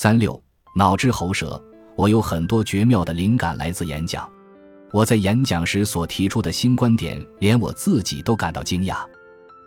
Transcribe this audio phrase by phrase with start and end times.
[0.00, 0.40] 三六
[0.76, 1.60] 脑之喉舌，
[1.96, 4.30] 我有很多绝妙的灵感来自演讲。
[4.92, 8.98] 我在演讲时所提出的新观点，连我自己都感到惊讶。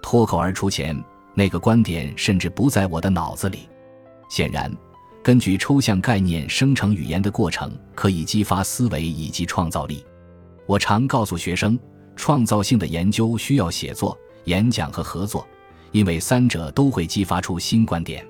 [0.02, 0.98] 脱口而出前，
[1.34, 3.68] 那个观点甚至不在我的脑子里。
[4.30, 4.74] 显然，
[5.22, 10.02] 根据抽象概念生成语言的过程，可以激发思维以及创造力。
[10.66, 11.78] 我常告诉学生，
[12.16, 15.46] 创造性的研究需要写作、演讲和合作，
[15.92, 18.26] 因为三者都会激发出新观点。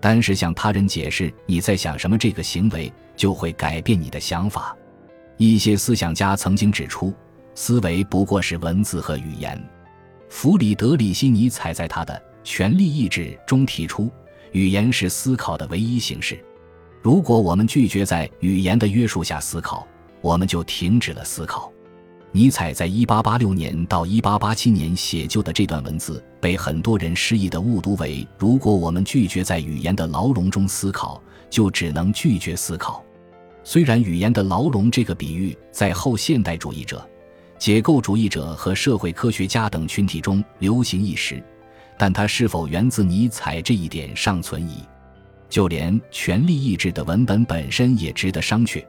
[0.00, 4.76] 单是向他人解释你在想什么，这个行为就会改变你的想法。
[5.36, 7.14] 一些思想家曾经指出，
[7.54, 9.62] 思维不过是文字和语言。
[10.28, 14.10] 弗里德里希·尼采在他的《权力意志》中提出，
[14.52, 16.42] 语言是思考的唯一形式。
[17.02, 19.86] 如果我们拒绝在语言的约束下思考，
[20.20, 21.72] 我们就停止了思考。
[22.32, 33.04] 尼采在1886年到1887年写就的这段文字，被很多人失意地误读为：如果我们拒绝在语言的牢笼中思考，就只能拒绝思考。
[33.64, 37.04] 虽然语言的牢笼这个比喻在后现代主义者、
[37.58, 41.42] 解构主义者和社会科学家等群体中流行一时，
[41.98, 44.84] 但它是否源自尼采这一点尚存疑。
[45.48, 48.84] 就连《权力意志》的文本本身也值得商榷，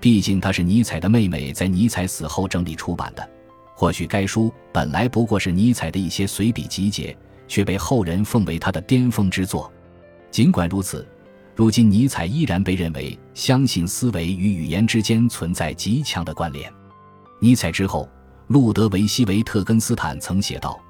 [0.00, 3.28] 毕竟它是尼采的妹妹在尼采死后整理出版的。
[3.74, 9.72] 或许该书本来不过是尼采的一些随笔集结，却被后人奉为他的巅峰之作。
[10.30, 11.06] 尽管如此。
[11.54, 16.72] 如今，尼采依然被认为相信思维与语言之间存在极强的关联。
[17.40, 18.08] 尼采之后，
[18.46, 20.80] 路德维希·维特根斯坦曾写道：“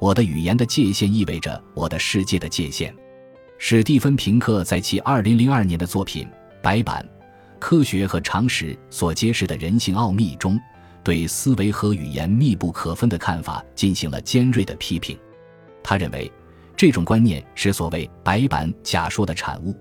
[0.00, 2.94] 我的语言的界限意味着我的世界的界限。”
[3.58, 6.24] 史蒂芬·平克在其2002年的作品
[6.62, 7.06] 《白板：
[7.58, 10.60] 科学和常识所揭示的人性奥秘》中，
[11.02, 15.18] 对思维和语言密不可分的看法进行了尖锐的批评。
[15.82, 16.30] 他认为，
[16.76, 19.74] 这种观念是所谓“白板假说”的产物。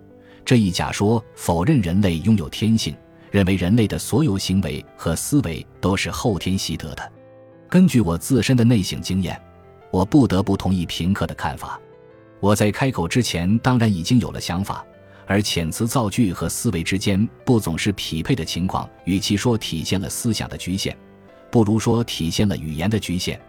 [0.46, 2.96] 这一假说否认人类拥有天性，
[3.32, 7.12] 认为人类的所有行为和思维都是后天习得的。
[7.70, 9.42] 根据我自身的内省经验，
[9.90, 11.80] 我不得不同意平克的看法。
[12.40, 14.86] 我在开口之前当然已经有了想法，
[15.26, 20.96] 而遣词造句和思维之间不总是匹配的情况，与其说体现了思想的局限，
[21.52, 23.40] 不如说体现了语言的局限。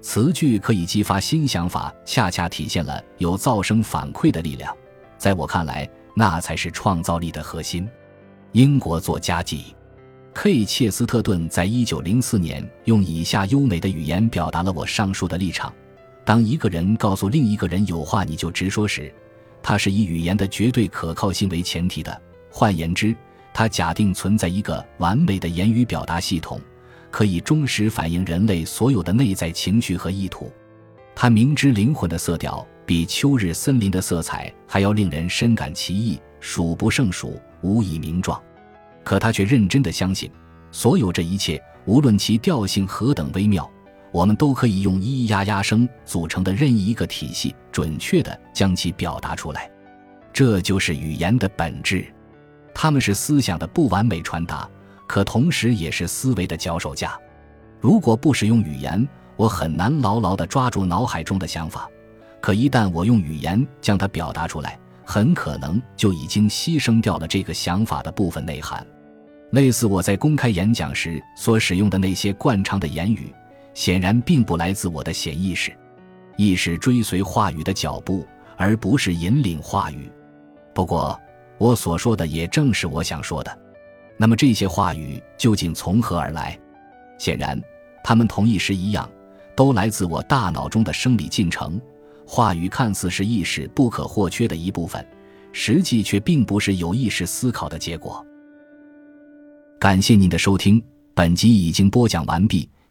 [0.00, 4.76] 词句可以激发新想法，恰恰体现了有噪声反馈的力量。
[5.18, 5.88] 在我看来。
[6.14, 7.88] 那才是创造力的核心。
[8.52, 10.62] 英国作家 G.K.
[10.62, 15.72] 切斯特顿在一九零四年用以下优美的语言表达了我上述的立场：
[16.22, 19.10] 当一个人告诉另一个人有话你就直说时，
[19.62, 22.22] 它是以语言的绝对可靠性为前提的。
[22.50, 23.14] 换言之，
[23.54, 26.60] 它假定存在一个完美的言语表达系统，
[27.10, 30.50] 可以忠实反映人类所有的内在情绪和意图。
[31.14, 32.66] 他明知灵魂的色调。
[32.84, 38.38] 比秋日森林的色彩还要令人深感奇异，数不胜数，无以名状。
[39.04, 40.28] 可他却认真的相信，
[40.72, 43.70] 所有这一切，无论其调性何等微妙，
[44.12, 49.70] 我们都可以用咿咿呀呀声组成的任意一个体系，准确的将其表达出来。
[50.32, 52.06] 这就是语言的本质，
[52.74, 54.68] 他们是思想的不完美传达，
[55.06, 57.18] 可同时也是思维的脚手架。
[57.80, 61.88] 如果不使用语言，我很难牢牢地抓住脑海中的想法。
[62.40, 68.86] 可一旦我用语言将它表达出来，很可能就已经牺牲掉了这个想法的部分内涵。
[69.52, 73.32] 类似我在公开演讲时所使用的那些惯常的言语，
[73.74, 75.72] 显然并不来自我的潜意识。
[76.36, 80.10] 意识追随话语的脚步，而不是引领话语。
[80.74, 81.20] 不过，
[81.58, 83.58] 我所说的也正是我想说的。
[84.16, 86.58] 那么这些话语究竟从何而来？
[87.18, 87.60] 显然，
[88.02, 89.08] 它们同意识一样，
[89.54, 91.80] 都来自我大脑中的生理进程。
[92.26, 95.06] 话语看似是意识不可或缺的一部分，
[95.52, 98.24] 实际却并不是有意识思考的结果。
[99.78, 100.82] 感谢您的收听，
[101.14, 102.68] 本集已经播讲完毕。